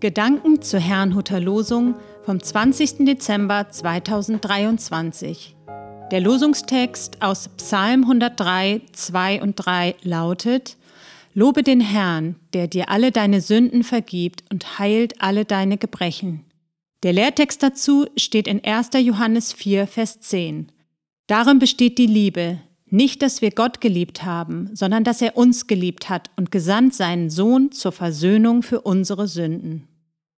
[0.00, 3.04] Gedanken zur Herrnhuter Losung vom 20.
[3.04, 5.56] Dezember 2023.
[6.12, 10.76] Der Losungstext aus Psalm 103, 2 und 3 lautet:
[11.34, 16.44] Lobe den Herrn, der dir alle deine Sünden vergibt und heilt alle deine Gebrechen.
[17.02, 18.90] Der Lehrtext dazu steht in 1.
[19.00, 20.70] Johannes 4, Vers 10.
[21.26, 22.60] Darin besteht die Liebe,
[22.90, 27.30] nicht, dass wir Gott geliebt haben, sondern dass er uns geliebt hat und gesandt seinen
[27.30, 29.88] Sohn zur Versöhnung für unsere Sünden.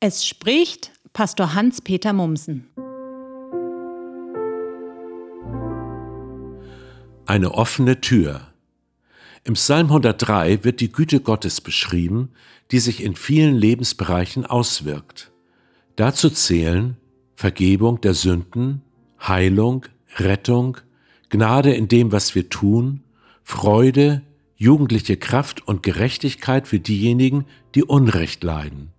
[0.00, 2.68] Es spricht Pastor Hans-Peter Mumsen.
[7.26, 8.48] Eine offene Tür.
[9.44, 12.30] Im Psalm 103 wird die Güte Gottes beschrieben,
[12.70, 15.30] die sich in vielen Lebensbereichen auswirkt.
[15.96, 16.96] Dazu zählen
[17.34, 18.82] Vergebung der Sünden,
[19.20, 19.86] Heilung,
[20.16, 20.78] Rettung,
[21.32, 23.00] Gnade in dem, was wir tun,
[23.42, 24.20] Freude,
[24.54, 28.92] jugendliche Kraft und Gerechtigkeit für diejenigen, die Unrecht leiden.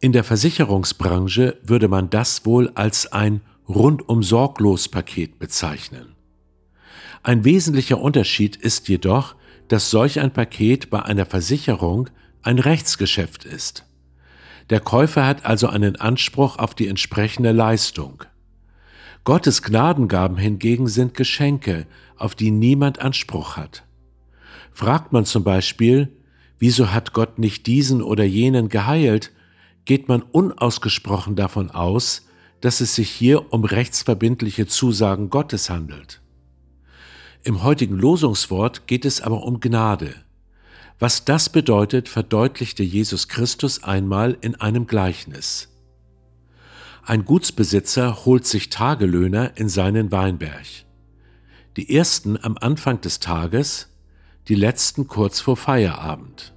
[0.00, 6.14] In der Versicherungsbranche würde man das wohl als ein rundum sorglos Paket bezeichnen.
[7.22, 9.36] Ein wesentlicher Unterschied ist jedoch,
[9.68, 12.08] dass solch ein Paket bei einer Versicherung
[12.40, 13.84] ein Rechtsgeschäft ist.
[14.70, 18.24] Der Käufer hat also einen Anspruch auf die entsprechende Leistung.
[19.26, 23.82] Gottes Gnadengaben hingegen sind Geschenke, auf die niemand Anspruch hat.
[24.70, 26.12] Fragt man zum Beispiel,
[26.60, 29.32] wieso hat Gott nicht diesen oder jenen geheilt,
[29.84, 32.28] geht man unausgesprochen davon aus,
[32.60, 36.20] dass es sich hier um rechtsverbindliche Zusagen Gottes handelt.
[37.42, 40.14] Im heutigen Losungswort geht es aber um Gnade.
[41.00, 45.75] Was das bedeutet, verdeutlichte Jesus Christus einmal in einem Gleichnis.
[47.08, 50.66] Ein Gutsbesitzer holt sich Tagelöhner in seinen Weinberg.
[51.76, 53.96] Die ersten am Anfang des Tages,
[54.48, 56.52] die letzten kurz vor Feierabend.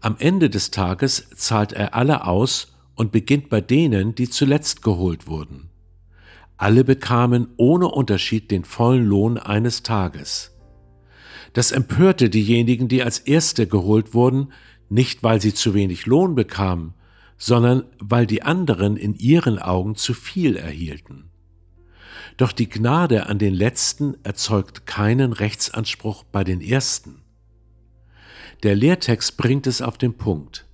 [0.00, 5.26] Am Ende des Tages zahlt er alle aus und beginnt bei denen, die zuletzt geholt
[5.26, 5.70] wurden.
[6.56, 10.56] Alle bekamen ohne Unterschied den vollen Lohn eines Tages.
[11.52, 14.52] Das empörte diejenigen, die als Erste geholt wurden,
[14.88, 16.94] nicht weil sie zu wenig Lohn bekamen,
[17.42, 21.30] sondern weil die anderen in ihren Augen zu viel erhielten.
[22.36, 27.22] Doch die Gnade an den Letzten erzeugt keinen Rechtsanspruch bei den Ersten.
[28.62, 30.66] Der Lehrtext bringt es auf den Punkt.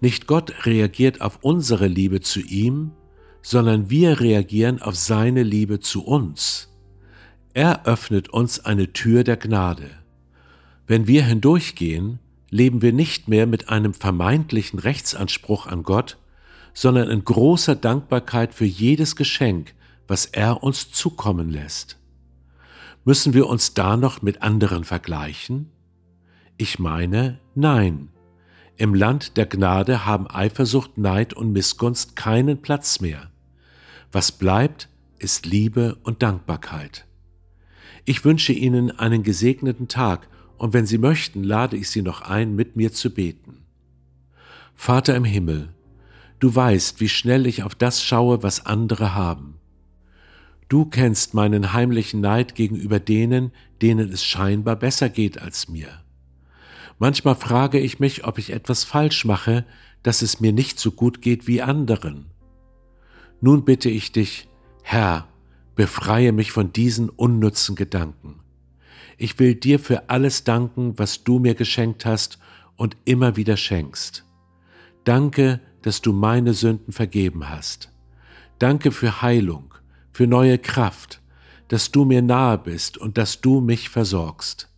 [0.00, 2.92] Nicht Gott reagiert auf unsere Liebe zu ihm,
[3.40, 6.68] sondern wir reagieren auf seine Liebe zu uns.
[7.54, 9.88] Er öffnet uns eine Tür der Gnade.
[10.86, 12.18] Wenn wir hindurchgehen,
[12.56, 16.16] leben wir nicht mehr mit einem vermeintlichen Rechtsanspruch an Gott,
[16.72, 19.74] sondern in großer Dankbarkeit für jedes Geschenk,
[20.08, 21.98] was er uns zukommen lässt.
[23.04, 25.70] Müssen wir uns da noch mit anderen vergleichen?
[26.56, 28.08] Ich meine, nein.
[28.78, 33.30] Im Land der Gnade haben Eifersucht, Neid und Missgunst keinen Platz mehr.
[34.12, 37.06] Was bleibt, ist Liebe und Dankbarkeit.
[38.06, 40.28] Ich wünsche Ihnen einen gesegneten Tag
[40.58, 43.62] und wenn Sie möchten, lade ich Sie noch ein, mit mir zu beten.
[44.74, 45.70] Vater im Himmel,
[46.38, 49.54] du weißt, wie schnell ich auf das schaue, was andere haben.
[50.68, 55.88] Du kennst meinen heimlichen Neid gegenüber denen, denen es scheinbar besser geht als mir.
[56.98, 59.64] Manchmal frage ich mich, ob ich etwas falsch mache,
[60.02, 62.26] dass es mir nicht so gut geht wie anderen.
[63.40, 64.48] Nun bitte ich dich,
[64.82, 65.28] Herr,
[65.74, 68.40] befreie mich von diesen unnützen Gedanken.
[69.16, 72.38] Ich will dir für alles danken, was du mir geschenkt hast
[72.76, 74.24] und immer wieder schenkst.
[75.04, 77.92] Danke, dass du meine Sünden vergeben hast.
[78.58, 79.74] Danke für Heilung,
[80.12, 81.20] für neue Kraft,
[81.68, 84.68] dass du mir nahe bist und dass du mich versorgst.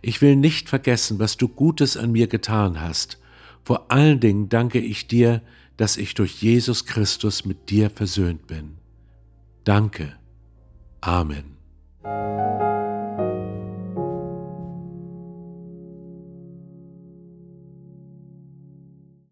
[0.00, 3.18] Ich will nicht vergessen, was du Gutes an mir getan hast.
[3.64, 5.42] Vor allen Dingen danke ich dir,
[5.76, 8.78] dass ich durch Jesus Christus mit dir versöhnt bin.
[9.64, 10.16] Danke.
[11.00, 11.56] Amen.